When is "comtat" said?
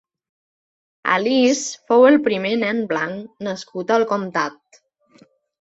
4.15-4.83